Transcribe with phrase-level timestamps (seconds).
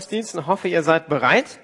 [0.00, 1.58] Gottesdienst und hoffe, ihr seid bereit.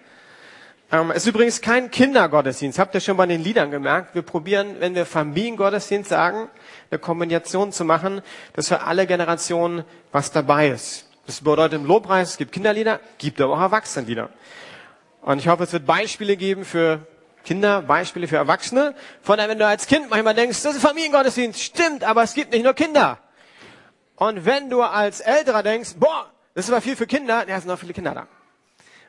[0.92, 2.78] Ähm, es ist übrigens kein Kindergottesdienst.
[2.78, 4.14] Habt ihr schon bei den Liedern gemerkt?
[4.14, 6.50] Wir probieren, wenn wir Familiengottesdienst sagen,
[6.90, 8.20] eine Kombination zu machen,
[8.52, 11.08] dass für alle Generationen was dabei ist.
[11.24, 14.28] Das bedeutet im Lobpreis, es gibt Kinderlieder, gibt aber auch Erwachsenenlieder.
[15.22, 17.06] Und ich hoffe, es wird Beispiele geben für
[17.42, 18.94] Kinder, Beispiele für Erwachsene.
[19.22, 22.52] Von daher, wenn du als Kind manchmal denkst, das ist Familiengottesdienst, stimmt, aber es gibt
[22.52, 23.18] nicht nur Kinder.
[24.16, 27.68] Und wenn du als Älterer denkst, boah, das ist aber viel für Kinder, ja, sind
[27.68, 28.26] noch viele Kinder da.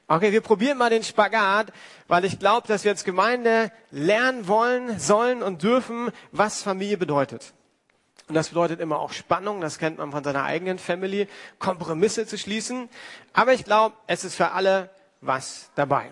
[0.09, 1.71] Okay, wir probieren mal den Spagat,
[2.09, 7.53] weil ich glaube, dass wir als Gemeinde lernen wollen, sollen und dürfen, was Familie bedeutet.
[8.27, 12.37] Und das bedeutet immer auch Spannung, das kennt man von seiner eigenen Family, Kompromisse zu
[12.37, 12.89] schließen.
[13.31, 14.89] Aber ich glaube, es ist für alle
[15.21, 16.11] was dabei.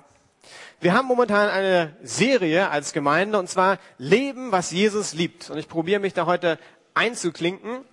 [0.79, 5.49] Wir haben momentan eine Serie als Gemeinde und zwar Leben, was Jesus liebt.
[5.49, 6.59] Und ich probiere mich da heute
[6.93, 7.83] einzuklinken.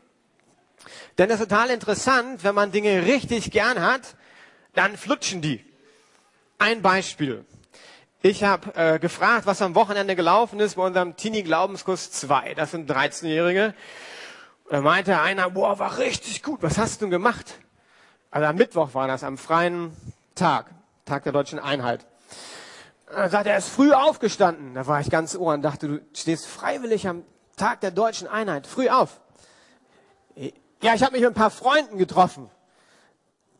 [1.18, 4.16] Denn das ist total interessant, wenn man Dinge richtig gern hat,
[4.74, 5.64] dann flutschen die.
[6.58, 7.44] Ein Beispiel.
[8.22, 12.54] Ich habe äh, gefragt, was am Wochenende gelaufen ist bei unserem Teenie-Glaubenskurs 2.
[12.54, 13.74] Das sind 13-Jährige.
[14.70, 16.62] Da meinte einer, boah, war richtig gut.
[16.62, 17.58] Was hast du gemacht?
[18.30, 19.94] Also am Mittwoch war das, am freien
[20.34, 20.70] Tag,
[21.04, 22.06] Tag der deutschen Einheit.
[23.06, 24.74] Da sagt er, er ist früh aufgestanden.
[24.74, 27.24] Da war ich ganz ohr und dachte, du stehst freiwillig am
[27.56, 29.20] Tag der deutschen Einheit, früh auf.
[30.82, 32.50] Ja, ich habe mich mit ein paar Freunden getroffen.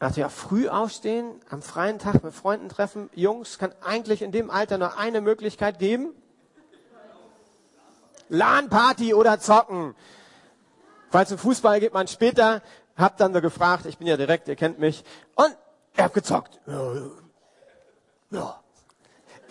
[0.00, 3.08] Da dachte ja, früh aufstehen, am freien Tag mit Freunden treffen.
[3.14, 6.12] Jungs, kann eigentlich in dem Alter nur eine Möglichkeit geben.
[8.28, 9.94] LAN-Party oder zocken.
[11.12, 12.60] Weil zum Fußball geht man später.
[12.96, 15.04] Hab dann so gefragt, ich bin ja direkt, ihr kennt mich.
[15.36, 15.56] Und
[15.94, 16.58] er hat gezockt.
[18.30, 18.60] Ja.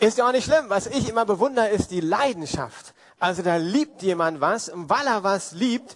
[0.02, 0.66] Ist ja auch nicht schlimm.
[0.68, 2.94] Was ich immer bewundere, ist die Leidenschaft.
[3.18, 5.96] Also da liebt jemand was und weil er was liebt,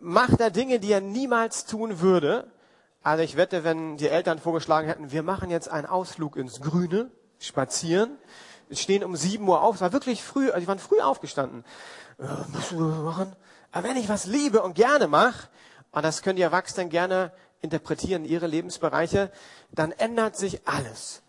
[0.00, 2.50] macht er Dinge, die er niemals tun würde.
[3.02, 7.10] Also ich wette, wenn die Eltern vorgeschlagen hätten, wir machen jetzt einen Ausflug ins Grüne,
[7.38, 8.18] spazieren,
[8.70, 11.64] stehen um sieben Uhr auf, es war wirklich früh, also die waren früh aufgestanden.
[12.18, 13.36] Ja, müssen wir machen.
[13.72, 15.48] Aber wenn ich was liebe und gerne mache,
[15.92, 19.30] und das können die Erwachsenen gerne interpretieren, ihre Lebensbereiche,
[19.70, 21.22] dann ändert sich alles.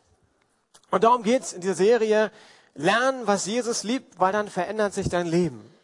[0.89, 2.31] Und darum geht's in dieser Serie,
[2.73, 5.76] lernen, was Jesus liebt, weil dann verändert sich dein Leben.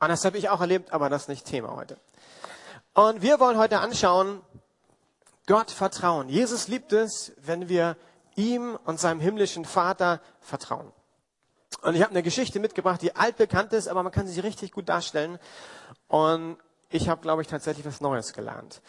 [0.00, 1.98] Und das habe ich auch erlebt, aber das ist nicht Thema heute.
[2.94, 4.40] Und wir wollen heute anschauen,
[5.46, 6.28] Gott vertrauen.
[6.28, 7.96] Jesus liebt es, wenn wir
[8.34, 10.90] ihm und seinem himmlischen Vater vertrauen.
[11.82, 14.88] Und ich habe eine Geschichte mitgebracht, die altbekannt ist, aber man kann sie richtig gut
[14.88, 15.38] darstellen.
[16.08, 16.56] Und
[16.88, 18.80] ich habe, glaube ich, tatsächlich was Neues gelernt.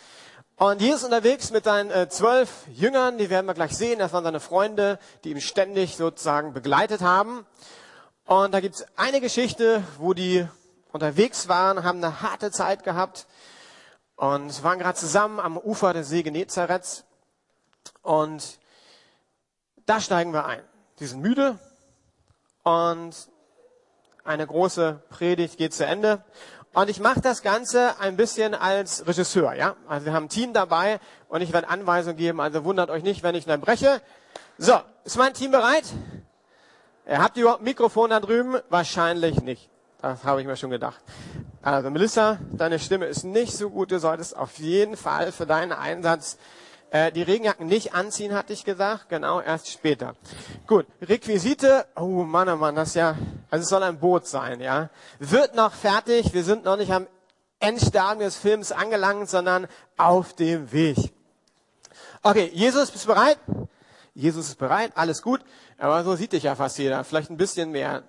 [0.56, 4.24] Und Jesus unterwegs mit seinen äh, zwölf Jüngern, die werden wir gleich sehen, das waren
[4.24, 7.46] seine Freunde, die ihn ständig sozusagen begleitet haben.
[8.26, 10.48] Und da gibt es eine Geschichte, wo die
[10.92, 13.28] unterwegs waren, haben eine harte Zeit gehabt
[14.16, 17.06] und waren gerade zusammen am Ufer des See Genezareth.
[18.02, 18.60] Und
[19.86, 20.64] da steigen wir ein.
[21.00, 21.58] Die sind müde
[22.64, 23.16] und
[24.24, 26.24] eine große Predigt geht zu Ende.
[26.74, 29.76] Und ich mache das Ganze ein bisschen als Regisseur, ja.
[29.88, 32.40] Also wir haben ein Team dabei und ich werde Anweisungen geben.
[32.40, 34.02] Also wundert euch nicht, wenn ich dann breche.
[34.58, 35.86] So, ist mein Team bereit?
[37.08, 38.60] Habt ihr überhaupt ein Mikrofon da drüben?
[38.70, 39.70] Wahrscheinlich nicht.
[40.02, 41.00] Das habe ich mir schon gedacht.
[41.62, 43.92] Also Melissa, deine Stimme ist nicht so gut.
[43.92, 46.40] Du solltest auf jeden Fall für deinen Einsatz
[46.90, 49.10] äh, die Regenjacken nicht anziehen, hatte ich gesagt.
[49.10, 50.16] Genau, erst später.
[50.66, 51.86] Gut, Requisite.
[51.96, 53.16] Oh Mann, oh Mann, das ist ja,
[53.52, 54.90] also es soll ein Boot sein, ja.
[55.20, 56.34] Wird noch fertig.
[56.34, 57.06] Wir sind noch nicht am
[57.60, 59.68] Endstadium des Films angelangt, sondern
[59.98, 60.98] auf dem Weg.
[62.24, 63.38] Okay, Jesus, bist du bereit?
[64.16, 65.42] Jesus ist bereit, alles gut.
[65.78, 67.04] Aber so sieht dich ja fast jeder.
[67.04, 68.04] Vielleicht ein bisschen mehr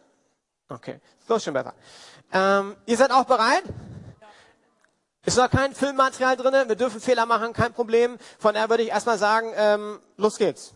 [0.72, 1.00] Okay,
[1.32, 1.74] so ist schon besser.
[2.32, 3.62] Ähm, ihr seid auch bereit?
[5.24, 8.18] Ist noch kein Filmmaterial drin, wir dürfen Fehler machen, kein Problem.
[8.38, 10.74] Von daher würde ich erstmal sagen, ähm, los geht's.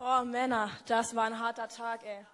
[0.00, 2.26] Oh Männer, das war ein harter Tag, ey.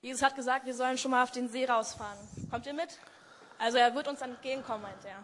[0.00, 2.18] Jesus hat gesagt, wir sollen schon mal auf den See rausfahren.
[2.50, 2.98] Kommt ihr mit?
[3.58, 5.22] Also er wird uns entgegenkommen, meint er.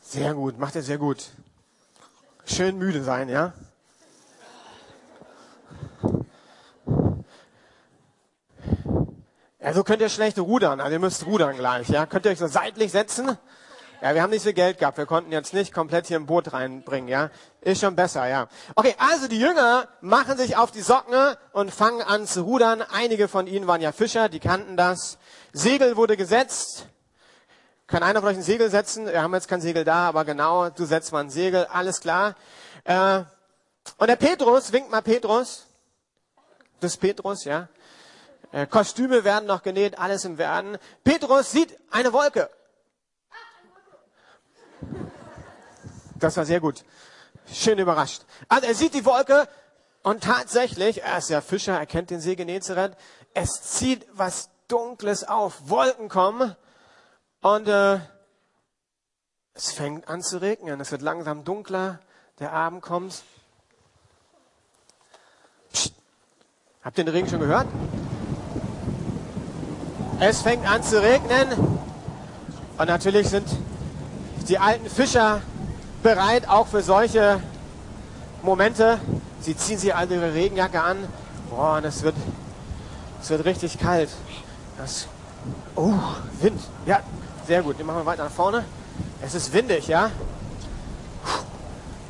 [0.00, 1.30] Sehr gut, macht er sehr gut.
[2.44, 3.52] Schön müde sein, ja?
[9.72, 10.82] Ja, so könnt ihr schlecht rudern.
[10.82, 11.88] Also ihr müsst rudern gleich.
[11.88, 13.38] Ja, könnt ihr euch so seitlich setzen?
[14.02, 14.98] Ja, wir haben nicht viel Geld gehabt.
[14.98, 17.08] Wir konnten jetzt nicht komplett hier ein Boot reinbringen.
[17.08, 17.30] Ja,
[17.62, 18.28] ist schon besser.
[18.28, 18.48] Ja.
[18.74, 22.82] Okay, also die Jünger machen sich auf die Socken und fangen an zu rudern.
[22.82, 25.16] Einige von ihnen waren ja Fischer, die kannten das.
[25.54, 26.88] Segel wurde gesetzt.
[27.86, 29.06] Kann einer von euch ein Segel setzen?
[29.06, 31.64] Wir haben jetzt kein Segel da, aber genau, du setzt mal ein Segel.
[31.64, 32.34] Alles klar.
[32.84, 33.22] Äh,
[33.96, 35.64] und der Petrus, winkt mal Petrus.
[36.78, 37.68] Das ist Petrus, ja.
[38.52, 40.78] Äh, Kostüme werden noch genäht, alles im Werden.
[41.04, 42.50] Petrus sieht eine Wolke.
[46.16, 46.84] Das war sehr gut.
[47.50, 48.22] Schön überrascht.
[48.48, 49.48] Also er sieht die Wolke
[50.02, 52.96] und tatsächlich, er ist ja Fischer, er kennt den See Genezareth,
[53.34, 56.54] es zieht was Dunkles auf, Wolken kommen
[57.40, 57.98] und äh,
[59.54, 62.00] es fängt an zu regnen, es wird langsam dunkler,
[62.38, 63.22] der Abend kommt.
[65.72, 65.94] Psst.
[66.82, 67.66] Habt ihr den Regen schon gehört?
[70.24, 71.48] Es fängt an zu regnen
[72.78, 73.44] und natürlich sind
[74.46, 75.40] die alten Fischer
[76.04, 77.40] bereit, auch für solche
[78.40, 79.00] Momente.
[79.40, 80.98] Sie ziehen sich also ihre Regenjacke an.
[81.50, 82.14] Boah, und es wird,
[83.20, 84.10] es wird richtig kalt.
[84.78, 85.08] Das,
[85.74, 85.94] oh,
[86.40, 86.60] Wind.
[86.86, 87.00] Ja,
[87.48, 87.80] sehr gut.
[87.80, 88.64] Den machen wir weiter nach vorne.
[89.22, 90.12] Es ist windig, ja.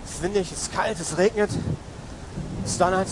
[0.05, 1.51] Es ist windig, es ist kalt, es regnet,
[2.63, 3.09] es donnert.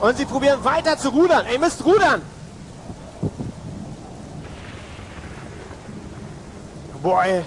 [0.00, 1.46] Und sie probieren weiter zu rudern.
[1.50, 2.20] Ihr müsst rudern.
[7.02, 7.42] Boah, ey.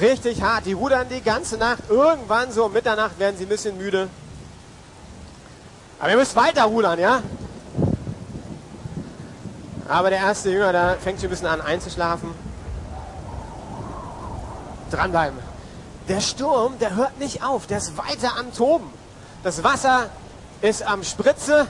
[0.00, 0.66] richtig hart.
[0.66, 1.84] Die rudern die ganze Nacht.
[1.88, 4.08] Irgendwann so um Mitternacht werden sie ein bisschen müde.
[6.00, 7.22] Aber ihr müsst weiter rudern, ja?
[9.88, 12.30] Aber der erste Jünger, da fängt schon ein bisschen an einzuschlafen.
[14.90, 15.38] Dranbleiben.
[16.08, 17.68] Der Sturm, der hört nicht auf.
[17.68, 18.90] Der ist weiter am Toben.
[19.44, 20.08] Das Wasser
[20.60, 21.68] ist am Spritze.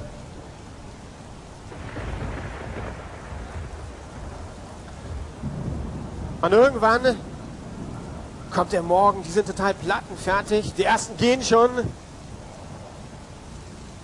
[6.42, 7.16] Und irgendwann
[8.50, 10.74] kommt der Morgen, die sind total platt und fertig.
[10.74, 11.70] Die ersten gehen schon.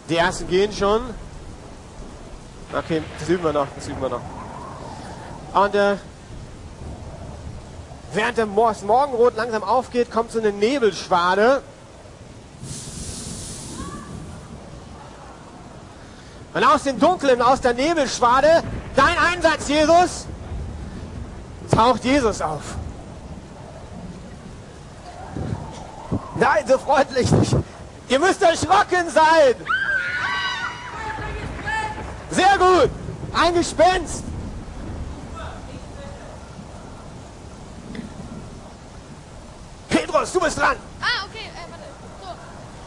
[0.08, 1.02] Die ersten gehen schon.
[2.72, 4.20] Okay, das üben wir noch, das üben wir noch.
[5.52, 5.96] Und äh,
[8.12, 11.62] während der Morgenrot langsam aufgeht, kommt so eine Nebelschwade.
[16.54, 18.62] Und aus dem Dunkeln, aus der Nebelschwade,
[18.94, 20.26] dein Einsatz, Jesus,
[21.78, 22.74] taucht Jesus auf.
[26.34, 27.54] Nein, so freundlich nicht.
[28.08, 29.54] Ihr müsst erschrocken sein.
[32.30, 32.90] Sehr gut.
[33.32, 34.24] Ein Gespenst.
[39.88, 40.76] Petrus, du bist dran.
[41.00, 42.34] Ah, okay, äh, warte.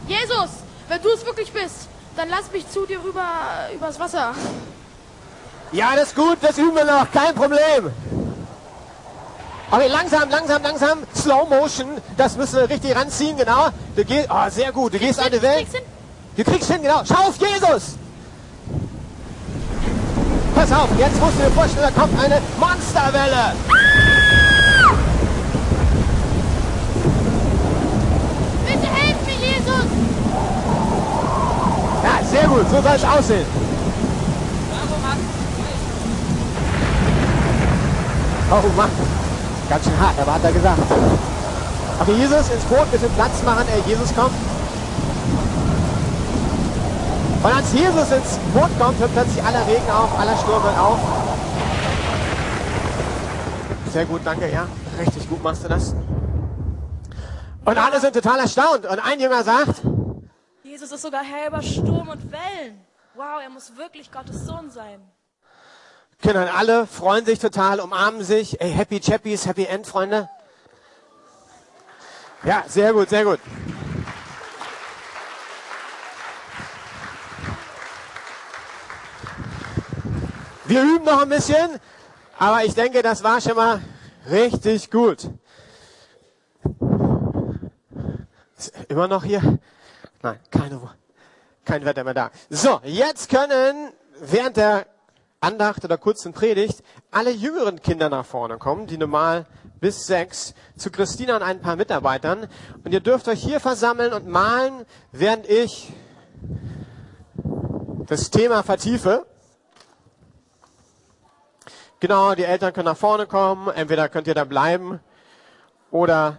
[0.06, 0.12] So.
[0.12, 0.50] Jesus,
[0.88, 3.24] wenn du es wirklich bist, dann lass mich zu dir rüber
[3.74, 4.34] übers Wasser.
[5.72, 7.90] Ja, das ist gut, das üben wir noch, kein Problem.
[9.74, 11.86] Okay, langsam, langsam, langsam, Slow Motion,
[12.18, 13.68] das müssen wir richtig ranziehen, genau.
[13.96, 15.60] Du gehst, oh, sehr gut, du gehst eine Du Welt.
[15.60, 15.84] kriegst hin?
[16.36, 17.00] Du kriegst hin, genau.
[17.08, 17.96] Schau auf Jesus!
[20.54, 23.54] Pass auf, jetzt musst du dir vorstellen, da kommt eine Monsterwelle.
[28.66, 29.86] Bitte hilf mir, Jesus!
[32.04, 33.46] Ja, sehr gut, so soll es aussehen.
[38.54, 38.90] Oh Mann,
[39.72, 40.82] ganz schön hart, aber hat er gesagt.
[42.00, 44.34] Okay, Jesus ins Boot, bisschen Platz machen, äh, Jesus kommt.
[47.42, 50.98] Und als Jesus ins Boot kommt, hört plötzlich aller Regen auf, aller Sturm hört auf.
[53.92, 54.66] Sehr gut, danke, ja.
[54.98, 55.94] Richtig gut machst du das.
[57.64, 58.84] Und alle sind total erstaunt.
[58.84, 59.80] Und ein Jünger sagt,
[60.64, 62.78] Jesus ist sogar Herr über Sturm und Wellen.
[63.14, 65.00] Wow, er muss wirklich Gottes Sohn sein.
[66.24, 68.60] Und alle freuen sich total, umarmen sich.
[68.60, 70.30] Ey, Happy Chappies, Happy End, Freunde.
[72.44, 73.40] Ja, sehr gut, sehr gut.
[80.64, 81.78] Wir üben noch ein bisschen,
[82.38, 83.82] aber ich denke, das war schon mal
[84.30, 85.28] richtig gut.
[88.56, 89.58] Ist immer noch hier?
[90.22, 90.80] Nein, keine,
[91.64, 92.30] kein Wetter mehr da.
[92.48, 94.86] So, jetzt können während der
[95.42, 99.46] Andacht oder kurzen Predigt alle jüngeren Kinder nach vorne kommen, die normal
[99.80, 102.46] bis sechs, zu Christina und ein paar Mitarbeitern.
[102.84, 105.92] Und ihr dürft euch hier versammeln und malen, während ich
[108.06, 109.26] das Thema vertiefe.
[111.98, 115.00] Genau, die Eltern können nach vorne kommen, entweder könnt ihr da bleiben
[115.90, 116.36] oder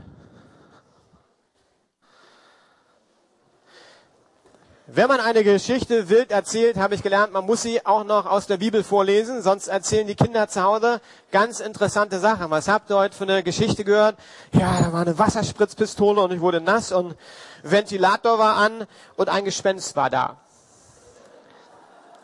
[4.86, 8.48] Wenn man eine Geschichte wild erzählt, habe ich gelernt, man muss sie auch noch aus
[8.48, 11.00] der Bibel vorlesen, sonst erzählen die Kinder zu Hause
[11.32, 12.52] ganz interessante Sachen.
[12.52, 14.18] Was habt ihr heute für eine Geschichte gehört?
[14.52, 17.16] Ja, da war eine Wasserspritzpistole und ich wurde nass und
[17.64, 18.86] Ventilator war an
[19.16, 20.36] und ein Gespenst war da.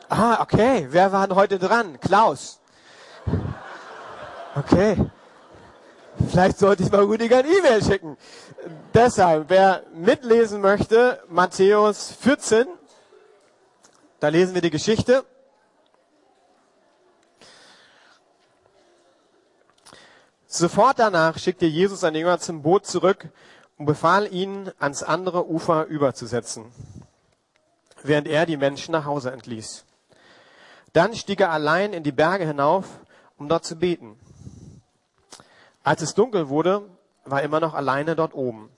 [0.10, 0.88] Ah, okay.
[0.89, 1.98] Wer war denn heute dran?
[2.01, 2.60] Klaus.
[4.56, 4.98] Okay.
[6.27, 8.17] Vielleicht sollte ich mal Rüdiger ein E-Mail schicken.
[8.93, 12.67] Deshalb, wer mitlesen möchte, Matthäus 14,
[14.19, 15.23] da lesen wir die Geschichte.
[20.45, 23.29] Sofort danach schickte Jesus seine Jünger zum Boot zurück
[23.77, 26.65] und befahl ihnen, ans andere Ufer überzusetzen,
[28.03, 29.85] während er die Menschen nach Hause entließ.
[30.93, 32.85] Dann stieg er allein in die Berge hinauf,
[33.38, 34.19] um dort zu beten.
[35.89, 36.88] Als es dunkel wurde,
[37.25, 38.69] war er immer noch alleine dort oben.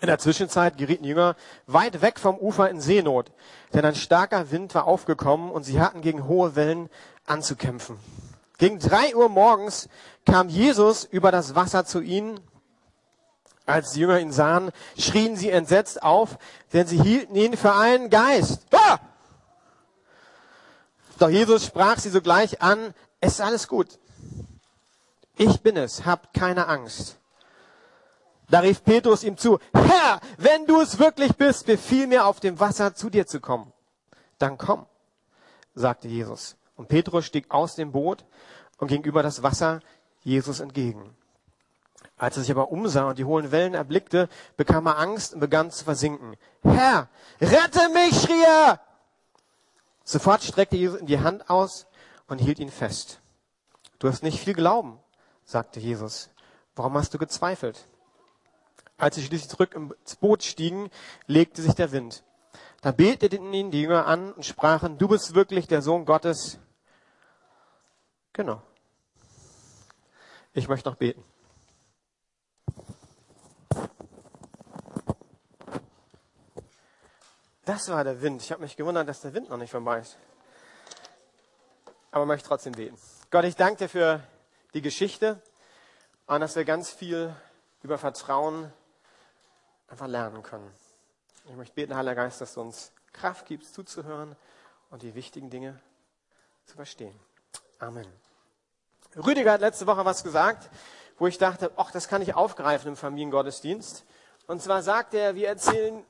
[0.00, 1.34] In der Zwischenzeit gerieten Jünger
[1.66, 3.32] weit weg vom Ufer in Seenot,
[3.74, 6.90] denn ein starker Wind war aufgekommen und sie hatten gegen hohe Wellen
[7.26, 7.98] anzukämpfen.
[8.58, 9.88] Gegen drei Uhr morgens
[10.24, 12.38] kam Jesus über das Wasser zu ihnen.
[13.66, 16.38] Als die Jünger ihn sahen, schrien sie entsetzt auf,
[16.72, 18.64] denn sie hielten ihn für einen Geist.
[18.70, 19.00] Ah!
[21.18, 23.98] Doch Jesus sprach sie sogleich an, es ist alles gut.
[25.36, 27.18] Ich bin es, habt keine Angst.
[28.50, 32.60] Da rief Petrus ihm zu, Herr, wenn du es wirklich bist, befiehl mir auf dem
[32.60, 33.72] Wasser zu dir zu kommen.
[34.38, 34.86] Dann komm,
[35.74, 36.56] sagte Jesus.
[36.76, 38.24] Und Petrus stieg aus dem Boot
[38.78, 39.80] und ging über das Wasser
[40.22, 41.16] Jesus entgegen.
[42.18, 45.70] Als er sich aber umsah und die hohen Wellen erblickte, bekam er Angst und begann
[45.70, 46.36] zu versinken.
[46.62, 47.08] Herr,
[47.40, 48.80] rette mich, schrie er.
[50.04, 51.86] Sofort streckte Jesus ihm die Hand aus
[52.28, 53.20] und hielt ihn fest.
[53.98, 54.98] Du hast nicht viel Glauben,
[55.52, 56.30] sagte Jesus.
[56.74, 57.86] Warum hast du gezweifelt?
[58.96, 60.90] Als sie schließlich zurück ins Boot stiegen,
[61.26, 62.24] legte sich der Wind.
[62.80, 66.58] Da beteten ihn die Jünger an und sprachen, du bist wirklich der Sohn Gottes.
[68.32, 68.60] Genau.
[70.52, 71.24] Ich möchte noch beten.
[77.64, 78.42] Das war der Wind.
[78.42, 80.18] Ich habe mich gewundert, dass der Wind noch nicht vorbei ist.
[82.10, 82.98] Aber möchte trotzdem beten.
[83.30, 84.20] Gott, ich danke dir für
[84.74, 85.40] die Geschichte
[86.26, 87.34] und dass wir ganz viel
[87.82, 88.72] über Vertrauen
[89.88, 90.70] einfach lernen können.
[91.46, 94.36] Ich möchte beten, Heiliger Geist, dass du uns Kraft gibst, zuzuhören
[94.90, 95.80] und die wichtigen Dinge
[96.64, 97.18] zu verstehen.
[97.78, 98.06] Amen.
[99.16, 100.70] Rüdiger hat letzte Woche was gesagt,
[101.18, 104.04] wo ich dachte, ach, das kann ich aufgreifen im Familiengottesdienst.
[104.46, 106.04] Und zwar sagt er, wir erzählen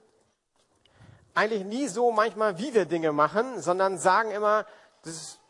[1.34, 4.66] eigentlich nie so manchmal, wie wir Dinge machen, sondern sagen immer,
[5.02, 5.41] das ist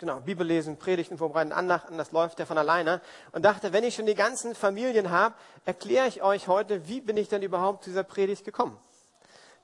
[0.00, 3.02] Genau, Bibel lesen, Predigten vorbereiten, Andachten, das läuft ja von alleine.
[3.32, 5.34] Und dachte, wenn ich schon die ganzen Familien habe,
[5.66, 8.78] erkläre ich euch heute, wie bin ich denn überhaupt zu dieser Predigt gekommen.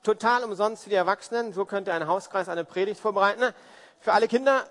[0.03, 3.51] Total umsonst für die Erwachsenen, so könnte ein Hauskreis eine Predigt vorbereiten.
[3.99, 4.65] Für alle Kinder,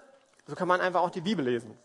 [0.46, 1.76] so kann man einfach auch die Bibel lesen.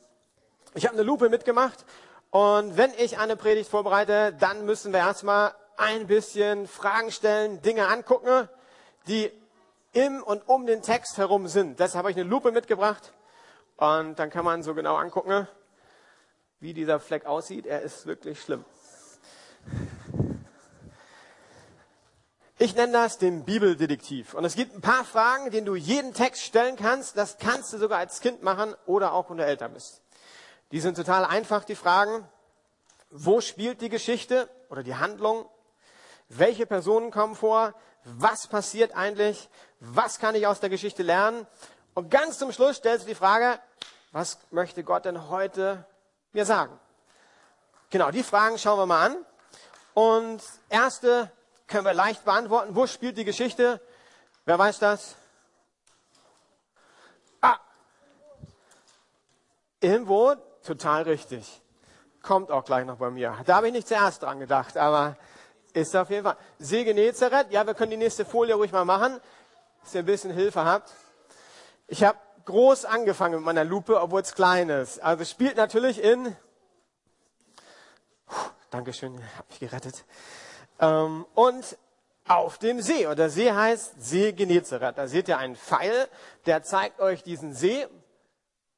[0.75, 1.83] Ich habe eine Lupe mitgemacht
[2.29, 7.87] und wenn ich eine Predigt vorbereite, dann müssen wir erstmal ein bisschen Fragen stellen, Dinge
[7.87, 8.47] angucken,
[9.07, 9.31] die
[9.93, 11.79] im und um den Text herum sind.
[11.79, 13.11] Deshalb habe ich eine Lupe mitgebracht
[13.81, 15.47] und dann kann man so genau angucken,
[16.59, 17.65] wie dieser Fleck aussieht.
[17.65, 18.63] Er ist wirklich schlimm.
[22.59, 24.35] Ich nenne das den Bibeldetektiv.
[24.35, 27.17] Und es gibt ein paar Fragen, denen du jeden Text stellen kannst.
[27.17, 30.03] Das kannst du sogar als Kind machen oder auch, wenn du älter bist.
[30.71, 32.29] Die sind total einfach, die Fragen.
[33.09, 35.49] Wo spielt die Geschichte oder die Handlung?
[36.29, 37.73] Welche Personen kommen vor?
[38.03, 39.49] Was passiert eigentlich?
[39.79, 41.47] Was kann ich aus der Geschichte lernen?
[41.95, 43.59] Und ganz zum Schluss stellst du die Frage,
[44.11, 45.85] was möchte Gott denn heute
[46.33, 46.77] mir sagen?
[47.89, 49.25] Genau, die Fragen schauen wir mal an.
[49.93, 51.31] Und erste
[51.67, 52.75] können wir leicht beantworten.
[52.75, 53.81] Wo spielt die Geschichte?
[54.45, 55.15] Wer weiß das?
[57.41, 57.59] Ah,
[59.79, 61.61] irgendwo, total richtig.
[62.21, 63.37] Kommt auch gleich noch bei mir.
[63.45, 65.17] Da habe ich nicht zuerst dran gedacht, aber
[65.73, 66.37] ist auf jeden Fall.
[66.59, 69.19] See Genezareth, ja, wir können die nächste Folie ruhig mal machen,
[69.83, 70.91] dass ihr ein bisschen Hilfe habt.
[71.87, 74.99] Ich habe groß angefangen mit meiner Lupe, obwohl es klein ist.
[74.99, 76.35] Also spielt natürlich in.
[78.25, 80.05] Puh, Dankeschön, hab mich gerettet.
[80.79, 81.77] Ähm, und
[82.27, 83.07] auf dem See.
[83.07, 84.97] Und der See heißt See Genezareth.
[84.97, 86.07] Da seht ihr einen Pfeil,
[86.45, 87.87] der zeigt euch diesen See.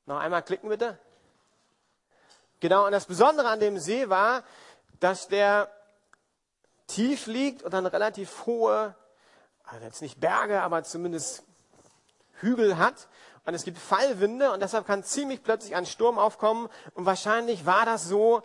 [0.06, 0.98] Noch einmal klicken bitte.
[2.60, 4.44] Genau, und das Besondere an dem See war,
[5.00, 5.70] dass der
[6.88, 8.96] tief liegt und dann relativ hohe,
[9.64, 11.44] also jetzt nicht Berge, aber zumindest
[12.40, 13.08] Hügel hat
[13.46, 17.86] und es gibt Fallwinde und deshalb kann ziemlich plötzlich ein Sturm aufkommen und wahrscheinlich war
[17.86, 18.44] das so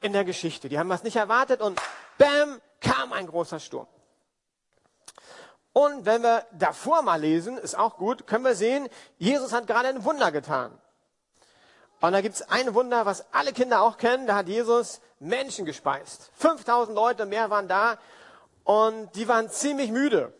[0.00, 0.68] in der Geschichte.
[0.68, 1.80] Die haben was nicht erwartet und
[2.18, 3.86] bam, kam ein großer Sturm.
[5.72, 8.88] Und wenn wir davor mal lesen, ist auch gut, können wir sehen,
[9.18, 10.76] Jesus hat gerade ein Wunder getan.
[12.00, 15.66] Und da gibt es ein Wunder, was alle Kinder auch kennen, da hat Jesus Menschen
[15.66, 16.30] gespeist.
[16.36, 17.98] 5000 Leute mehr waren da
[18.64, 20.32] und die waren ziemlich müde.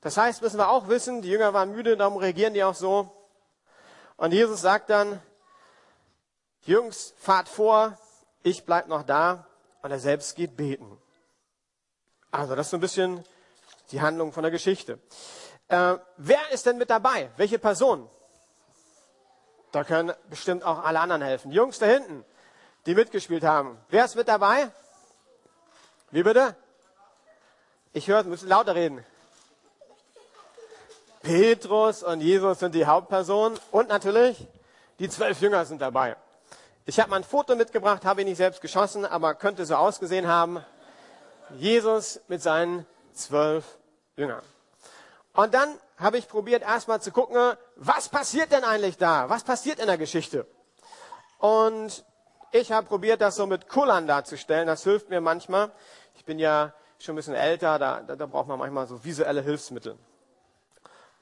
[0.00, 3.10] Das heißt, müssen wir auch wissen, die Jünger waren müde, darum reagieren die auch so.
[4.16, 5.20] Und Jesus sagt dann,
[6.62, 7.98] Jungs, fahrt vor,
[8.42, 9.46] ich bleib noch da
[9.82, 10.98] und er selbst geht beten.
[12.30, 13.24] Also das ist so ein bisschen
[13.90, 14.98] die Handlung von der Geschichte.
[15.68, 17.30] Äh, wer ist denn mit dabei?
[17.36, 18.08] Welche Person?
[19.72, 21.52] Da können bestimmt auch alle anderen helfen.
[21.52, 22.24] Jungs da hinten,
[22.86, 23.78] die mitgespielt haben.
[23.88, 24.70] Wer ist mit dabei?
[26.10, 26.56] Wie bitte?
[27.92, 29.04] Ich höre, müssen lauter reden.
[31.26, 34.46] Petrus und Jesus sind die Hauptpersonen und natürlich
[35.00, 36.14] die zwölf Jünger sind dabei.
[36.84, 40.28] Ich habe mal ein Foto mitgebracht, habe ihn nicht selbst geschossen, aber könnte so ausgesehen
[40.28, 40.64] haben.
[41.58, 43.64] Jesus mit seinen zwölf
[44.16, 44.42] Jüngern.
[45.32, 45.68] Und dann
[45.98, 49.28] habe ich probiert, erstmal zu gucken, was passiert denn eigentlich da?
[49.28, 50.46] Was passiert in der Geschichte?
[51.38, 52.04] Und
[52.52, 54.68] ich habe probiert, das so mit Kullern darzustellen.
[54.68, 55.72] Das hilft mir manchmal.
[56.14, 59.42] Ich bin ja schon ein bisschen älter, da, da, da braucht man manchmal so visuelle
[59.42, 59.98] Hilfsmittel.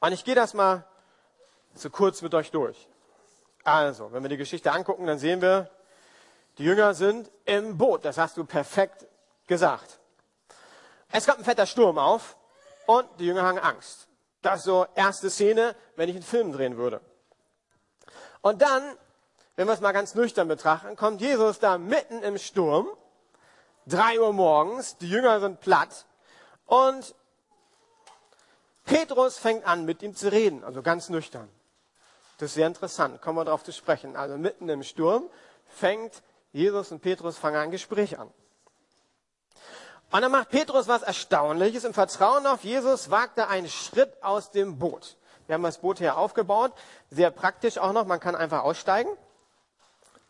[0.05, 0.85] Und ich gehe das mal
[1.75, 2.77] so kurz mit euch durch.
[3.63, 5.71] Also, wenn wir die Geschichte angucken, dann sehen wir,
[6.59, 8.05] die Jünger sind im Boot.
[8.05, 9.07] Das hast du perfekt
[9.47, 9.99] gesagt.
[11.11, 12.37] Es kommt ein fetter Sturm auf
[12.85, 14.07] und die Jünger haben Angst.
[14.43, 17.01] Das ist so erste Szene, wenn ich einen Film drehen würde.
[18.43, 18.83] Und dann,
[19.57, 22.89] wenn wir es mal ganz nüchtern betrachten, kommt Jesus da mitten im Sturm,
[23.87, 26.05] drei Uhr morgens, die Jünger sind platt
[26.67, 27.15] und
[28.85, 31.49] Petrus fängt an, mit ihm zu reden, also ganz nüchtern.
[32.39, 34.17] Das ist sehr interessant, kommen wir darauf zu sprechen.
[34.17, 35.29] Also mitten im Sturm
[35.67, 36.23] fängt
[36.53, 38.31] Jesus und Petrus fangen ein Gespräch an.
[40.11, 41.85] Und dann macht Petrus was Erstaunliches.
[41.85, 45.17] Im Vertrauen auf Jesus wagt er einen Schritt aus dem Boot.
[45.47, 46.73] Wir haben das Boot hier aufgebaut.
[47.11, 48.07] Sehr praktisch auch noch.
[48.07, 49.11] Man kann einfach aussteigen.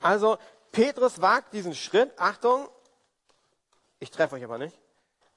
[0.00, 0.38] Also
[0.72, 2.10] Petrus wagt diesen Schritt.
[2.18, 2.68] Achtung.
[3.98, 4.78] Ich treffe euch aber nicht.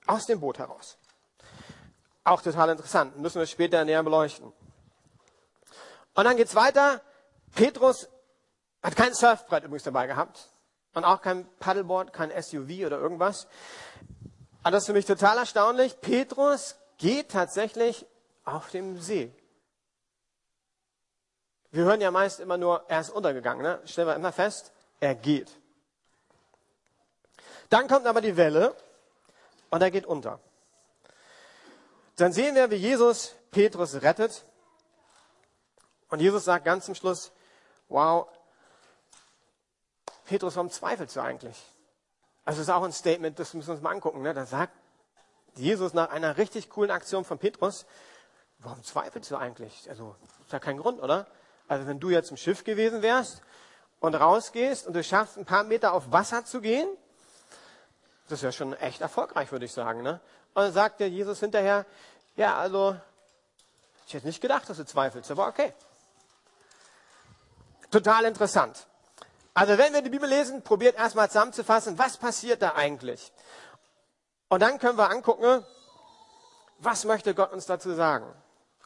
[0.05, 0.97] Aus dem Boot heraus.
[2.27, 3.17] Auch total interessant.
[3.17, 4.51] Müssen wir später näher beleuchten.
[6.13, 6.99] Und dann geht's weiter.
[7.55, 8.09] Petrus
[8.83, 10.51] hat kein Surfbrett übrigens dabei gehabt.
[10.93, 13.47] Und auch kein Paddleboard, kein SUV oder irgendwas.
[14.61, 16.01] Aber das ist für mich total erstaunlich.
[16.01, 18.05] Petrus geht tatsächlich
[18.43, 19.33] auf dem See.
[21.71, 23.63] Wir hören ja meist immer nur, er ist untergegangen.
[23.63, 23.79] Ne?
[23.85, 25.49] Stellen wir immer fest, er geht.
[27.69, 28.75] Dann kommt aber die Welle
[29.69, 30.41] und er geht unter.
[32.17, 34.43] Dann sehen wir, wie Jesus Petrus rettet.
[36.09, 37.31] Und Jesus sagt ganz zum Schluss,
[37.89, 38.27] wow,
[40.25, 41.57] Petrus, warum zweifelst du eigentlich?
[42.43, 44.21] Also das ist auch ein Statement, das müssen wir uns mal angucken.
[44.21, 44.33] Ne?
[44.33, 44.73] Da sagt
[45.55, 47.85] Jesus nach einer richtig coolen Aktion von Petrus,
[48.59, 49.89] warum zweifelst du eigentlich?
[49.89, 51.27] Also ist ja kein Grund, oder?
[51.67, 53.41] Also wenn du jetzt im Schiff gewesen wärst
[53.99, 56.87] und rausgehst und du schaffst ein paar Meter auf Wasser zu gehen,
[58.27, 60.01] das ist ja schon echt erfolgreich, würde ich sagen.
[60.01, 60.19] Ne?
[60.53, 61.85] Und dann sagt der Jesus hinterher,
[62.37, 62.95] ja, also
[64.07, 65.73] ich hätte nicht gedacht, dass du zweifelst, aber okay.
[67.91, 68.87] Total interessant.
[69.53, 73.33] Also wenn wir die Bibel lesen, probiert erstmal zusammenzufassen, was passiert da eigentlich?
[74.49, 75.65] Und dann können wir angucken,
[76.79, 78.31] was möchte Gott uns dazu sagen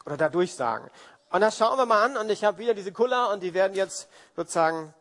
[0.06, 0.90] oder dadurch sagen.
[1.30, 3.74] Und das schauen wir mal an und ich habe wieder diese Kuller und die werden
[3.74, 4.94] jetzt sozusagen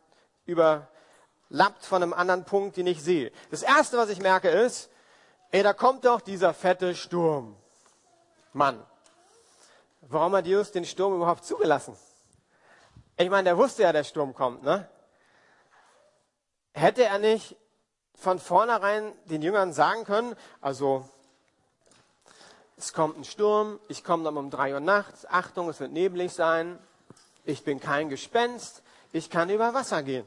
[0.45, 3.31] überlappt von einem anderen Punkt, den ich sehe.
[3.49, 4.89] Das erste, was ich merke, ist,
[5.51, 7.55] ey, da kommt doch dieser fette Sturm.
[8.53, 8.85] Mann,
[10.01, 11.95] warum hat Jesus den Sturm überhaupt zugelassen?
[13.17, 14.89] Ich meine, der wusste ja, der Sturm kommt, ne?
[16.73, 17.55] hätte er nicht
[18.15, 21.07] von vornherein den Jüngern sagen können, also
[22.77, 26.33] es kommt ein Sturm, ich komme dann um drei Uhr nachts, Achtung, es wird neblig
[26.33, 26.79] sein,
[27.45, 30.25] ich bin kein Gespenst, ich kann über Wasser gehen.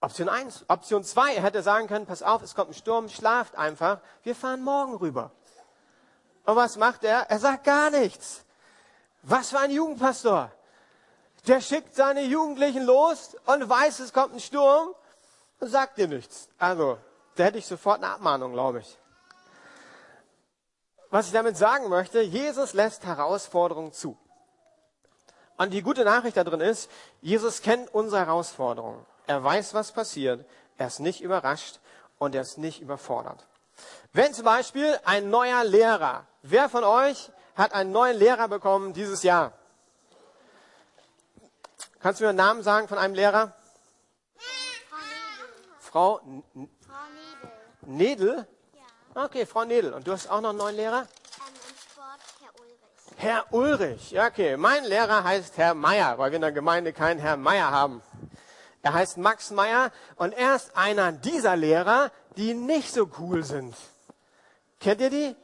[0.00, 0.66] Option 1.
[0.68, 4.34] Option 2, er hätte sagen können, pass auf, es kommt ein Sturm, schlaft einfach, wir
[4.34, 5.32] fahren morgen rüber.
[6.46, 7.28] Und was macht er?
[7.28, 8.44] Er sagt gar nichts.
[9.22, 10.50] Was für ein Jugendpastor
[11.46, 14.94] der schickt seine Jugendlichen los und weiß, es kommt ein Sturm
[15.60, 16.48] und sagt dir nichts.
[16.58, 16.98] Also,
[17.36, 18.98] da hätte ich sofort eine Abmahnung, glaube ich.
[21.10, 24.18] Was ich damit sagen möchte, Jesus lässt Herausforderungen zu.
[25.56, 26.90] Und die gute Nachricht da drin ist,
[27.22, 29.06] Jesus kennt unsere Herausforderungen.
[29.26, 30.44] Er weiß, was passiert.
[30.76, 31.80] Er ist nicht überrascht
[32.18, 33.46] und er ist nicht überfordert.
[34.12, 39.22] Wenn zum Beispiel ein neuer Lehrer, wer von euch hat einen neuen Lehrer bekommen dieses
[39.22, 39.52] Jahr?
[42.00, 43.54] Kannst du mir einen Namen sagen von einem Lehrer?
[45.80, 46.42] Frau Nedel.
[46.44, 46.94] Frau, N Frau
[47.82, 48.36] Nedel.
[48.36, 48.48] Nedel?
[49.14, 49.24] Ja.
[49.24, 49.92] Okay, Frau Nedel.
[49.92, 51.00] Und du hast auch noch einen neuen Lehrer?
[51.00, 51.06] Ähm.
[53.18, 54.58] Herr Ulrich, ja, okay.
[54.58, 58.02] Mein Lehrer heißt Herr Meier, weil wir in der Gemeinde keinen Herr Meier haben.
[58.82, 63.74] Er heißt Max Meier und er ist einer dieser Lehrer, die nicht so cool sind.
[64.80, 65.36] Kennt ihr die?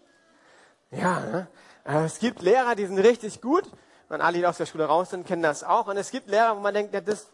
[0.91, 1.49] Ja, ne?
[1.85, 3.65] Äh, es gibt Lehrer, die sind richtig gut
[4.09, 5.87] und alle, die aus der Schule raus sind, kennen das auch.
[5.87, 7.29] Und es gibt Lehrer, wo man denkt, das ist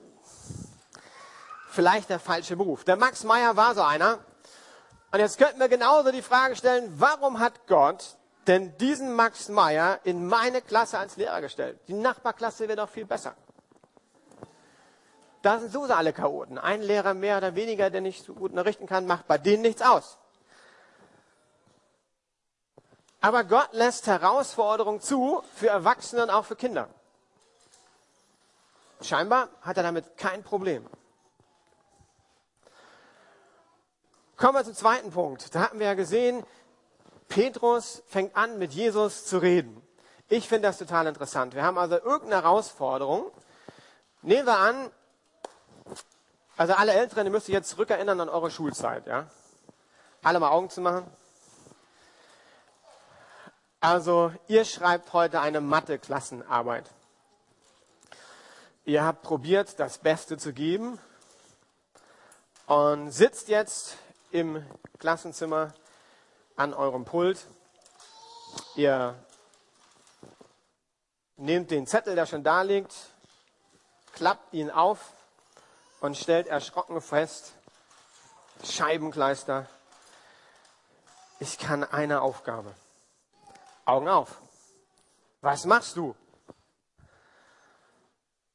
[1.71, 2.85] vielleicht der falsche Beruf.
[2.85, 4.21] Der Max Meyer war so einer.
[5.11, 8.17] Und jetzt könnten wir genauso die Frage stellen, warum hat Gott
[8.47, 11.79] denn diesen Max Meyer in meine Klasse als Lehrer gestellt?
[11.89, 13.35] Die Nachbarklasse wäre doch viel besser.
[15.43, 16.59] Da sind sowieso alle Chaoten.
[16.59, 19.83] Ein Lehrer mehr oder weniger, der nicht so gut unterrichten kann, macht bei denen nichts
[19.83, 20.19] aus.
[23.21, 26.89] Aber Gott lässt Herausforderungen zu für Erwachsene und auch für Kinder.
[29.01, 30.89] Scheinbar hat er damit kein Problem.
[34.37, 35.55] Kommen wir zum zweiten Punkt.
[35.55, 36.45] Da hatten wir ja gesehen,
[37.29, 39.83] Petrus fängt an, mit Jesus zu reden.
[40.29, 41.55] Ich finde das total interessant.
[41.55, 43.31] Wir haben also irgendeine Herausforderung.
[44.23, 44.91] Nehmen wir an,
[46.59, 49.31] also alle Älteren, ihr müsst euch jetzt zurückerinnern an eure Schulzeit, ja?
[50.23, 51.09] Alle mal Augen zu machen.
[53.81, 56.91] Also, ihr schreibt heute eine Mathe-Klassenarbeit.
[58.85, 60.99] Ihr habt probiert, das Beste zu geben
[62.67, 63.97] und sitzt jetzt
[64.33, 64.67] im
[64.99, 65.73] Klassenzimmer
[66.57, 67.47] an eurem Pult.
[68.75, 69.15] Ihr
[71.37, 72.97] nehmt den Zettel, der schon da liegt,
[74.13, 75.13] klappt ihn auf
[76.01, 77.53] und stellt erschrocken fest,
[78.65, 79.67] Scheibenkleister,
[81.41, 82.75] ich kann eine Aufgabe.
[83.85, 84.41] Augen auf.
[85.41, 86.15] Was machst du?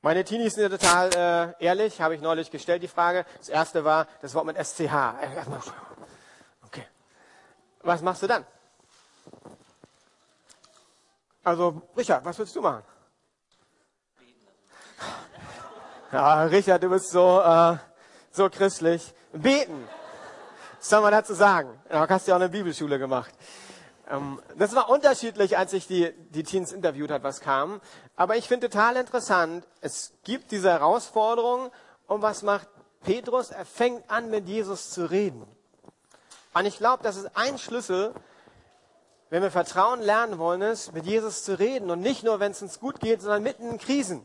[0.02, 3.26] Meine Teenies sind ja total äh, ehrlich, habe ich neulich gestellt, die Frage.
[3.38, 4.94] Das erste war das Wort mit SCH.
[6.66, 6.86] Okay.
[7.82, 8.46] Was machst du dann?
[11.42, 12.84] Also, Richard, was würdest du machen?
[16.14, 17.76] Ja, Richard, du bist so, äh,
[18.30, 19.16] so christlich.
[19.32, 19.90] Beten.
[20.78, 21.72] Was soll man dazu sagen?
[21.90, 23.34] Du hast ja auch eine Bibelschule gemacht.
[24.08, 27.82] Ähm, das war unterschiedlich, als ich die, die Teens interviewt hat, was kam.
[28.16, 31.72] Aber ich finde total interessant, es gibt diese Herausforderung.
[32.06, 32.68] Und was macht
[33.02, 33.50] Petrus?
[33.50, 35.48] Er fängt an, mit Jesus zu reden.
[36.54, 38.14] Und ich glaube, das ist ein Schlüssel,
[39.32, 41.90] wenn wir Vertrauen lernen wollen, ist, mit Jesus zu reden.
[41.90, 44.24] Und nicht nur, wenn es uns gut geht, sondern mitten in Krisen.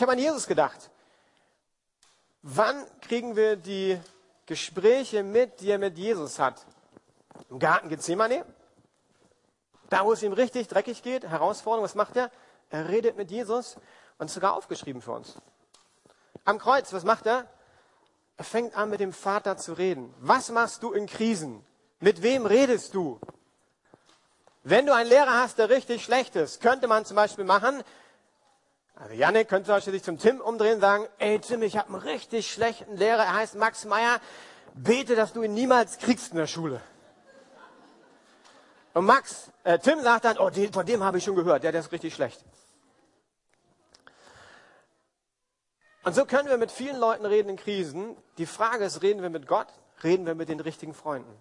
[0.00, 0.88] Ich habe an Jesus gedacht.
[2.40, 4.00] Wann kriegen wir die
[4.46, 6.64] Gespräche mit, die er mit Jesus hat?
[7.50, 8.46] Im Garten Gethsemane?
[9.90, 12.30] Da, wo es ihm richtig dreckig geht, Herausforderung, was macht er?
[12.70, 13.76] Er redet mit Jesus
[14.16, 15.34] und ist sogar aufgeschrieben für uns.
[16.46, 17.46] Am Kreuz, was macht er?
[18.38, 20.14] Er fängt an, mit dem Vater zu reden.
[20.18, 21.62] Was machst du in Krisen?
[21.98, 23.20] Mit wem redest du?
[24.62, 27.84] Wenn du einen Lehrer hast, der richtig schlecht ist, könnte man zum Beispiel machen,
[29.00, 32.52] also Janik könnte sich zum Tim umdrehen und sagen, ey Tim, ich habe einen richtig
[32.52, 34.20] schlechten Lehrer, er heißt Max Meyer,
[34.74, 36.82] bete, dass du ihn niemals kriegst in der Schule.
[38.92, 41.72] Und Max, äh, Tim sagt dann, oh, den, von dem habe ich schon gehört, ja,
[41.72, 42.44] der ist richtig schlecht.
[46.02, 48.16] Und so können wir mit vielen Leuten reden in Krisen.
[48.36, 49.68] Die Frage ist, reden wir mit Gott?
[50.02, 51.32] Reden wir mit den richtigen Freunden?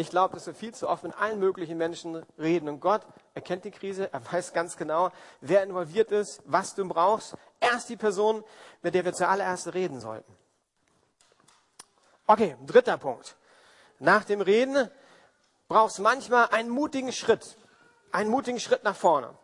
[0.00, 2.70] Ich glaube, dass wir viel zu oft mit allen möglichen Menschen reden.
[2.70, 3.02] Und Gott
[3.34, 5.10] erkennt die Krise, er weiß ganz genau,
[5.42, 7.36] wer involviert ist, was du brauchst.
[7.60, 8.42] Er ist die Person,
[8.80, 10.34] mit der wir zuallererst reden sollten.
[12.26, 13.36] Okay, dritter Punkt.
[13.98, 14.88] Nach dem Reden
[15.68, 17.58] brauchst du manchmal einen mutigen Schritt.
[18.10, 19.34] Einen mutigen Schritt nach vorne.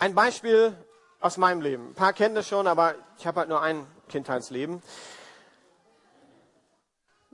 [0.00, 0.76] Ein Beispiel
[1.20, 1.90] aus meinem Leben.
[1.90, 4.82] Ein paar kennen das schon, aber ich habe halt nur ein Kindheitsleben.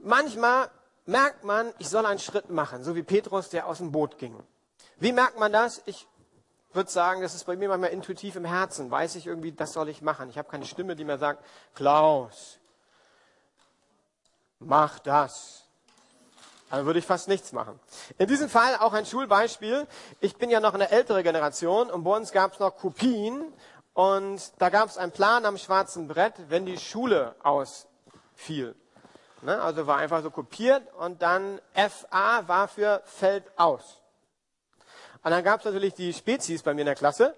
[0.03, 0.69] Manchmal
[1.07, 4.37] merkt man, ich soll einen Schritt machen, so wie Petrus, der aus dem Boot ging.
[4.99, 5.83] Wie merkt man das?
[5.87, 6.07] Ich
[6.73, 8.91] würde sagen, das ist bei mir manchmal intuitiv im Herzen.
[8.91, 10.29] Weiß ich irgendwie, das soll ich machen.
[10.31, 12.59] Ich habe keine Stimme, die mir sagt, Klaus,
[14.59, 15.65] mach das.
[16.71, 17.79] Dann würde ich fast nichts machen.
[18.17, 19.87] In diesem Fall auch ein Schulbeispiel.
[20.21, 23.53] Ich bin ja noch eine ältere Generation und bei uns gab es noch Kopien
[23.93, 28.75] und da gab es einen Plan am schwarzen Brett, wenn die Schule ausfiel.
[29.43, 29.61] Ne?
[29.61, 33.99] Also war einfach so kopiert und dann FA war für Feld aus.
[35.25, 37.35] Und dann gab es natürlich die Spezies bei mir in der Klasse,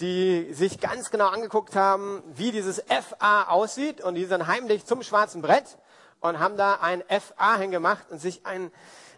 [0.00, 5.02] die sich ganz genau angeguckt haben, wie dieses FA aussieht und die sind heimlich zum
[5.02, 5.78] schwarzen Brett
[6.20, 8.72] und haben da ein FA hingemacht und sich einen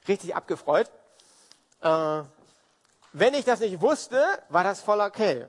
[0.07, 0.91] richtig abgefreut.
[1.81, 2.23] Äh,
[3.12, 5.47] wenn ich das nicht wusste, war das voll okay.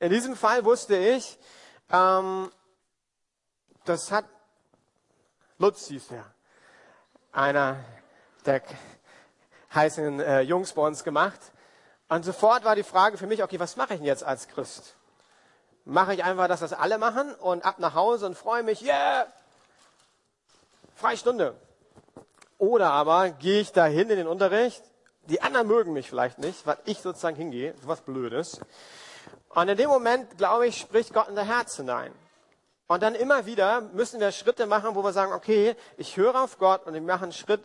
[0.00, 1.38] In diesem Fall wusste ich,
[1.90, 2.50] ähm,
[3.84, 4.24] das hat
[5.60, 6.24] Lutz hieß der.
[7.32, 7.76] Einer
[8.46, 8.62] der
[9.74, 11.38] heißen äh, Jungs bei uns gemacht.
[12.08, 14.96] Und sofort war die Frage für mich, okay, was mache ich denn jetzt als Christ?
[15.84, 19.26] Mache ich einfach, dass das alle machen und ab nach Hause und freue mich, yeah,
[20.94, 21.54] Freistunde.
[22.56, 24.82] Oder aber gehe ich dahin in den Unterricht,
[25.24, 28.60] die anderen mögen mich vielleicht nicht, weil ich sozusagen hingehe, sowas Blödes.
[29.50, 32.14] Und in dem Moment, glaube ich, spricht Gott in der Herz hinein.
[32.90, 36.58] Und dann immer wieder müssen wir Schritte machen, wo wir sagen, okay, ich höre auf
[36.58, 37.62] Gott und ich mache einen Schritt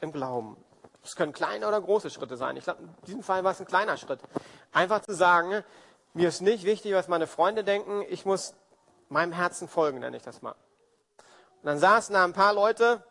[0.00, 0.56] im Glauben.
[1.02, 2.56] Es können kleine oder große Schritte sein.
[2.56, 4.20] Ich glaube, in diesem Fall war es ein kleiner Schritt.
[4.72, 5.64] Einfach zu sagen,
[6.14, 8.54] mir ist nicht wichtig, was meine Freunde denken, ich muss
[9.08, 10.54] meinem Herzen folgen, nenne ich das mal.
[11.62, 13.02] Und dann saßen da ein paar Leute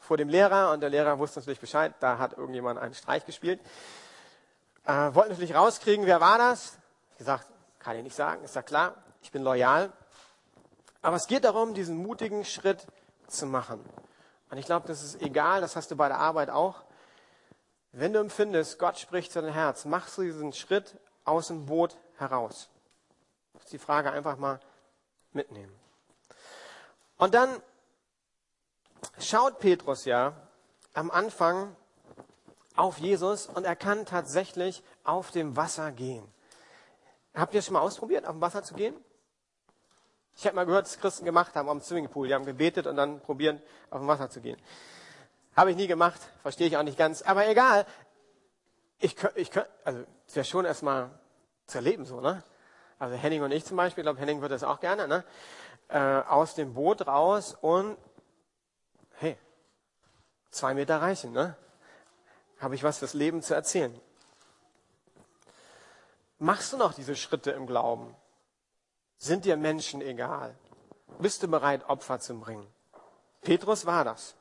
[0.00, 3.60] vor dem Lehrer und der Lehrer wusste natürlich Bescheid, da hat irgendjemand einen Streich gespielt.
[4.84, 6.76] Äh, wollten natürlich rauskriegen, wer war das?
[7.12, 7.46] Ich gesagt,
[7.78, 9.92] kann ich nicht sagen, ist ja klar, ich bin loyal.
[11.04, 12.86] Aber es geht darum, diesen mutigen Schritt
[13.26, 13.78] zu machen.
[14.50, 16.82] Und ich glaube, das ist egal, das hast du bei der Arbeit auch.
[17.92, 21.98] Wenn du empfindest, Gott spricht zu deinem Herz, machst du diesen Schritt aus dem Boot
[22.16, 22.70] heraus.
[23.52, 24.60] Das ist die Frage einfach mal
[25.34, 25.78] mitnehmen.
[27.18, 27.60] Und dann
[29.18, 30.32] schaut Petrus ja
[30.94, 31.76] am Anfang
[32.76, 36.26] auf Jesus und er kann tatsächlich auf dem Wasser gehen.
[37.34, 38.96] Habt ihr schon mal ausprobiert, auf dem Wasser zu gehen?
[40.36, 42.28] Ich habe mal gehört, dass Christen gemacht haben am Swimmingpool.
[42.28, 44.60] Die haben gebetet und dann probieren, auf dem Wasser zu gehen.
[45.56, 47.22] Habe ich nie gemacht, verstehe ich auch nicht ganz.
[47.22, 47.86] Aber egal.
[48.98, 49.50] Ich, ich,
[49.84, 51.10] also, es wäre schon erstmal
[51.66, 52.42] zu erleben so, ne?
[52.98, 55.24] Also Henning und ich zum Beispiel, ich glaube, Henning würde das auch gerne, ne?
[55.88, 57.96] Äh, aus dem Boot raus und
[59.18, 59.36] hey,
[60.50, 61.56] zwei Meter reichen, ne?
[62.60, 63.98] Habe ich was fürs Leben zu erzählen.
[66.38, 68.14] Machst du noch diese Schritte im Glauben?
[69.24, 70.54] Sind dir Menschen egal?
[71.18, 72.66] Bist du bereit, Opfer zu bringen?
[73.40, 74.34] Petrus war das.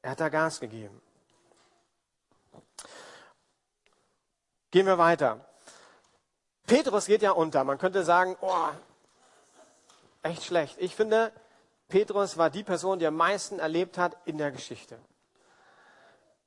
[0.00, 1.02] Er hat da Gas gegeben.
[4.70, 5.44] Gehen wir weiter.
[6.68, 7.64] Petrus geht ja unter.
[7.64, 8.68] Man könnte sagen, oh,
[10.22, 10.76] echt schlecht.
[10.78, 11.32] Ich finde,
[11.88, 15.00] Petrus war die Person, die am meisten erlebt hat in der Geschichte.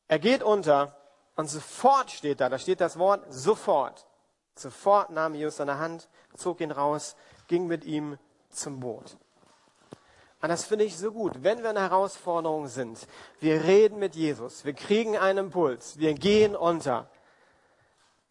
[0.07, 0.95] Er geht unter
[1.35, 4.07] und sofort steht da, da steht das Wort sofort.
[4.55, 7.17] Sofort nahm Jesus seine Hand, zog ihn raus,
[7.53, 8.17] ging mit ihm
[8.49, 9.15] zum Boot.
[10.41, 11.43] Und das finde ich so gut.
[11.43, 13.07] Wenn wir in Herausforderungen sind,
[13.41, 17.11] wir reden mit Jesus, wir kriegen einen Impuls, wir gehen unter.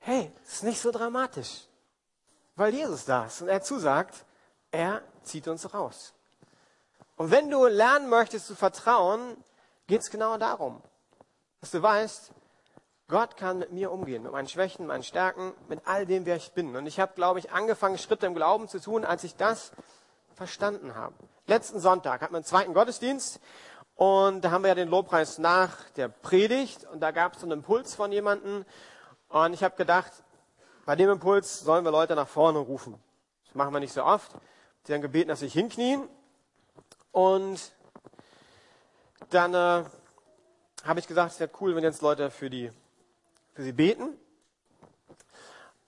[0.00, 1.68] Hey, ist nicht so dramatisch,
[2.56, 4.26] weil Jesus da ist und er zusagt,
[4.72, 6.14] er zieht uns raus.
[7.14, 9.36] Und wenn du lernen möchtest zu vertrauen,
[9.86, 10.82] geht es genau darum,
[11.60, 12.32] dass du weißt,
[13.12, 16.52] Gott kann mit mir umgehen, mit meinen Schwächen, meinen Stärken, mit all dem, wer ich
[16.52, 16.74] bin.
[16.74, 19.72] Und ich habe, glaube ich, angefangen, Schritte im Glauben zu tun, als ich das
[20.34, 21.12] verstanden habe.
[21.46, 23.38] Letzten Sonntag hatten wir einen zweiten Gottesdienst
[23.96, 27.46] und da haben wir ja den Lobpreis nach der Predigt und da gab es so
[27.46, 28.64] einen Impuls von jemandem
[29.28, 30.10] und ich habe gedacht,
[30.86, 32.98] bei dem Impuls sollen wir Leute nach vorne rufen.
[33.44, 34.32] Das machen wir nicht so oft.
[34.84, 36.08] Sie haben gebeten, dass sie hinknien
[37.10, 37.74] und
[39.28, 39.84] dann äh,
[40.86, 42.72] habe ich gesagt, es wäre cool, wenn jetzt Leute für die
[43.54, 44.18] für sie beten.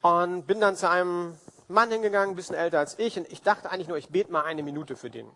[0.03, 3.71] Und bin dann zu einem Mann hingegangen, ein bisschen älter als ich, und ich dachte
[3.71, 5.31] eigentlich nur, ich bete mal eine Minute für den.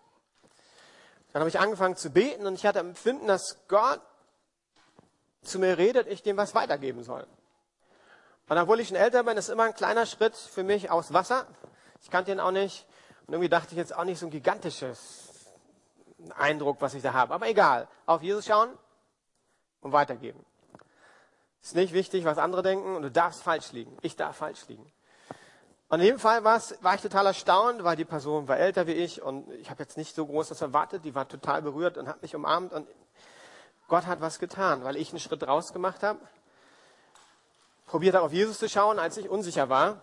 [1.32, 4.00] Dann habe ich angefangen zu beten und ich hatte empfinden, dass Gott
[5.42, 7.26] zu mir redet, ich dem was weitergeben soll.
[8.48, 11.46] Und obwohl ich schon älter bin, ist immer ein kleiner Schritt für mich aus Wasser.
[12.02, 12.86] Ich kannte ihn auch nicht.
[13.26, 15.28] Und irgendwie dachte ich jetzt auch nicht so ein gigantisches
[16.34, 17.34] Eindruck, was ich da habe.
[17.34, 17.88] Aber egal.
[18.06, 18.70] Auf Jesus schauen
[19.82, 20.44] und weitergeben.
[21.62, 23.96] Ist nicht wichtig, was andere denken und du darfst falsch liegen.
[24.02, 24.90] Ich darf falsch liegen.
[25.88, 26.60] Und in dem Fall war
[26.94, 30.14] ich total erstaunt, weil die Person war älter wie ich und ich habe jetzt nicht
[30.14, 31.04] so groß das erwartet.
[31.04, 32.86] Die war total berührt und hat mich umarmt und
[33.88, 36.20] Gott hat was getan, weil ich einen Schritt rausgemacht habe.
[37.86, 40.02] Probiert habe, auf Jesus zu schauen, als ich unsicher war.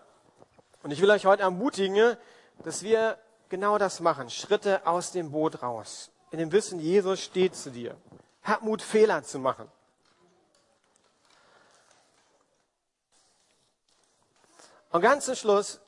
[0.82, 2.18] Und ich will euch heute ermutigen,
[2.64, 4.32] dass wir genau das machen.
[4.32, 6.10] Schritte aus dem Boot raus.
[6.32, 7.96] In dem Wissen, Jesus steht zu dir.
[8.42, 9.70] Hab Mut, Fehler zu machen.
[14.96, 15.82] Und ganz zum Schluss,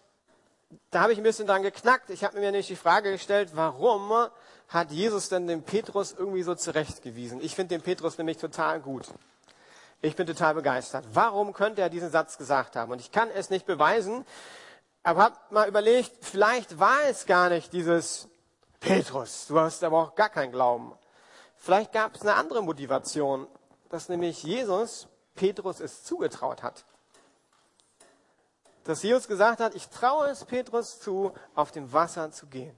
[0.91, 2.09] da habe ich ein bisschen dran geknackt.
[2.09, 4.11] Ich habe mir nämlich die Frage gestellt, warum
[4.67, 7.39] hat Jesus denn den Petrus irgendwie so zurechtgewiesen?
[7.39, 9.05] Ich finde den Petrus nämlich total gut.
[10.01, 11.05] Ich bin total begeistert.
[11.13, 12.91] Warum könnte er diesen Satz gesagt haben?
[12.91, 14.25] Und ich kann es nicht beweisen,
[15.03, 18.27] aber habe mal überlegt, vielleicht war es gar nicht dieses
[18.81, 20.91] Petrus, du hast aber auch gar keinen Glauben.
[21.55, 23.47] Vielleicht gab es eine andere Motivation,
[23.87, 26.83] dass nämlich Jesus Petrus es zugetraut hat
[28.87, 32.77] dass Jesus gesagt hat, ich traue es Petrus zu, auf dem Wasser zu gehen.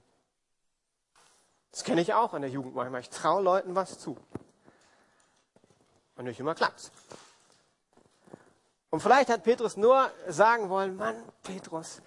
[1.70, 3.00] Das kenne ich auch in der Jugend manchmal.
[3.00, 4.16] Ich traue Leuten was zu.
[6.16, 6.90] Und nicht immer klappt's.
[8.90, 12.02] Und vielleicht hat Petrus nur sagen wollen, Mann, Petrus,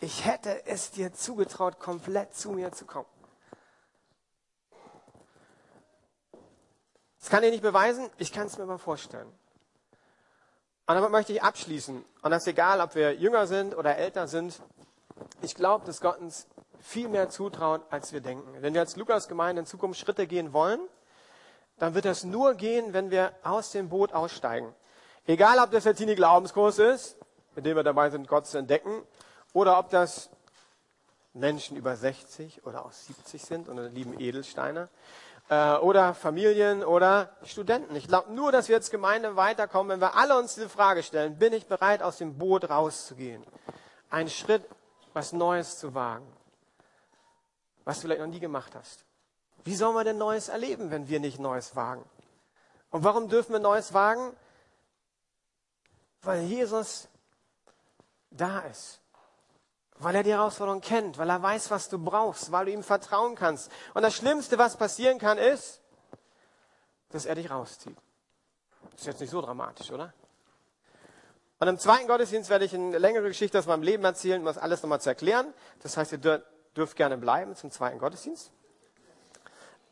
[0.00, 3.08] ich hätte es dir zugetraut, komplett zu mir zu kommen.
[7.20, 9.32] Das kann ich nicht beweisen, ich kann es mir mal vorstellen.
[10.86, 12.04] Und damit möchte ich abschließen.
[12.22, 14.60] Und das ist egal, ob wir jünger sind oder älter sind.
[15.40, 16.46] Ich glaube, dass Gott uns
[16.80, 18.46] viel mehr zutraut, als wir denken.
[18.60, 20.80] Wenn wir als Lukas-Gemeinde in Zukunft Schritte gehen wollen,
[21.78, 24.74] dann wird das nur gehen, wenn wir aus dem Boot aussteigen.
[25.26, 27.16] Egal, ob das der Teenie Glaubenskurs ist,
[27.54, 29.02] mit dem wir dabei sind, Gott zu entdecken,
[29.54, 30.28] oder ob das
[31.32, 34.90] Menschen über 60 oder auch 70 sind und lieben Edelsteine,
[35.48, 37.94] äh, oder Familien oder Studenten.
[37.96, 41.38] Ich glaube nur, dass wir als Gemeinde weiterkommen, wenn wir alle uns diese Frage stellen,
[41.38, 43.44] bin ich bereit, aus dem Boot rauszugehen?
[44.10, 44.64] Einen Schritt,
[45.12, 46.26] was Neues zu wagen,
[47.84, 49.04] was du vielleicht noch nie gemacht hast.
[49.64, 52.04] Wie sollen wir denn Neues erleben, wenn wir nicht Neues wagen?
[52.90, 54.36] Und warum dürfen wir Neues wagen?
[56.22, 57.08] Weil Jesus
[58.30, 59.00] da ist.
[59.98, 63.36] Weil er die Herausforderung kennt, weil er weiß, was du brauchst, weil du ihm vertrauen
[63.36, 63.70] kannst.
[63.94, 65.80] Und das Schlimmste, was passieren kann, ist,
[67.10, 67.96] dass er dich rauszieht.
[68.90, 70.12] Das ist jetzt nicht so dramatisch, oder?
[71.60, 74.58] Und im zweiten Gottesdienst werde ich eine längere Geschichte aus meinem Leben erzählen, um das
[74.58, 75.54] alles nochmal zu erklären.
[75.82, 76.42] Das heißt, ihr
[76.76, 78.50] dürft gerne bleiben zum zweiten Gottesdienst.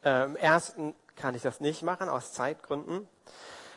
[0.05, 3.09] Äh, Im ersten kann ich das nicht machen, aus Zeitgründen.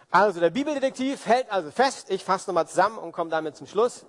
[0.09, 4.05] Also, der Bibeldetektiv hält also fest, ich fasse nochmal zusammen und komme damit zum Schluss.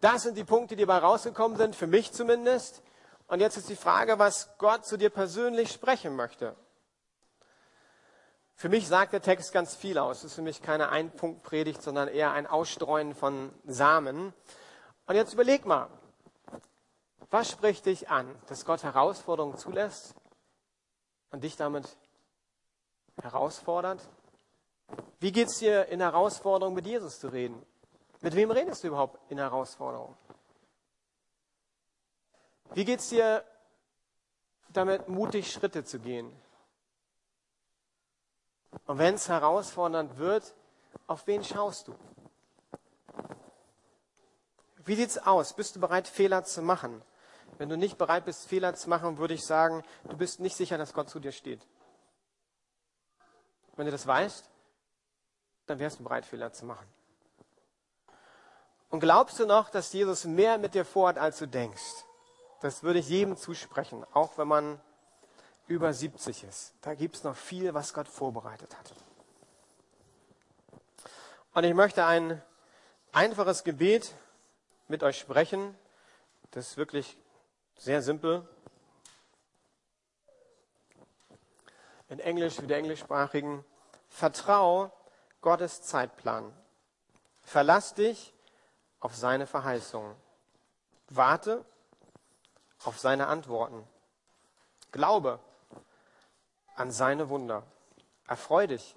[0.00, 2.82] Das sind die Punkte, die dabei rausgekommen sind, für mich zumindest.
[3.26, 6.56] Und jetzt ist die Frage, was Gott zu dir persönlich sprechen möchte.
[8.54, 10.18] Für mich sagt der Text ganz viel aus.
[10.18, 14.32] Es ist für mich keine Ein-Punkt-Predigt, sondern eher ein Ausstreuen von Samen.
[15.06, 15.88] Und jetzt überleg mal,
[17.30, 20.14] was spricht dich an, dass Gott Herausforderungen zulässt
[21.30, 21.96] und dich damit
[23.22, 24.08] herausfordert?
[25.20, 27.64] Wie geht es dir in Herausforderungen mit Jesus zu reden?
[28.20, 30.16] Mit wem redest du überhaupt in Herausforderungen?
[32.74, 33.44] Wie geht es dir
[34.70, 36.30] damit, mutig Schritte zu gehen?
[38.86, 40.54] Und wenn es herausfordernd wird,
[41.06, 41.94] auf wen schaust du?
[44.84, 45.54] Wie sieht's aus?
[45.54, 47.02] Bist du bereit, Fehler zu machen?
[47.58, 50.78] Wenn du nicht bereit bist, Fehler zu machen, würde ich sagen, du bist nicht sicher,
[50.78, 51.66] dass Gott zu dir steht.
[53.76, 54.50] Wenn du das weißt,
[55.66, 56.86] dann wärst du bereit, Fehler zu machen.
[58.90, 62.04] Und glaubst du noch, dass Jesus mehr mit dir vorhat, als du denkst?
[62.60, 64.80] Das würde ich jedem zusprechen, auch wenn man
[65.66, 66.74] über 70 ist.
[66.80, 68.92] Da gibt es noch viel, was Gott vorbereitet hat.
[71.52, 72.42] Und ich möchte ein
[73.12, 74.14] einfaches Gebet
[74.88, 75.76] mit euch sprechen.
[76.52, 77.18] Das ist wirklich
[77.76, 78.48] sehr simpel.
[82.08, 83.64] In Englisch für die Englischsprachigen.
[84.08, 84.90] Vertrau
[85.42, 86.52] Gottes Zeitplan.
[87.42, 88.32] Verlass dich
[89.00, 90.14] auf seine Verheißungen.
[91.08, 91.64] Warte
[92.84, 93.86] auf seine Antworten.
[94.92, 95.40] Glaube
[96.74, 97.64] an seine Wunder.
[98.26, 98.94] Erfreu dich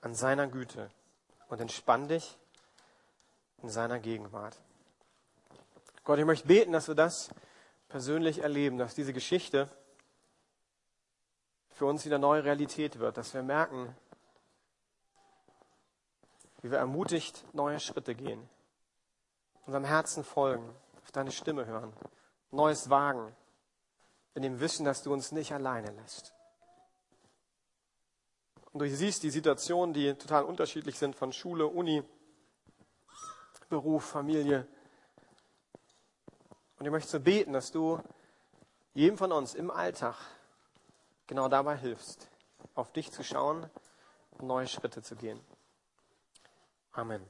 [0.00, 0.90] an seiner Güte
[1.48, 2.36] und entspann dich
[3.62, 4.58] in seiner Gegenwart.
[6.04, 7.30] Gott, ich möchte beten, dass wir das
[7.88, 9.68] persönlich erleben, dass diese Geschichte
[11.70, 13.96] für uns wieder neue Realität wird, dass wir merken,
[16.60, 18.48] wie wir ermutigt neue Schritte gehen
[19.66, 20.68] unserem Herzen folgen,
[21.02, 21.92] auf deine Stimme hören,
[22.50, 23.34] Neues wagen,
[24.34, 26.34] in dem Wissen, dass du uns nicht alleine lässt.
[28.72, 32.02] Und du siehst die Situationen, die total unterschiedlich sind von Schule, Uni,
[33.68, 34.66] Beruf, Familie.
[36.78, 38.00] Und ich möchte so beten, dass du
[38.94, 40.16] jedem von uns im Alltag
[41.26, 42.28] genau dabei hilfst,
[42.74, 43.68] auf dich zu schauen
[44.32, 45.40] und neue Schritte zu gehen.
[46.92, 47.26] Amen.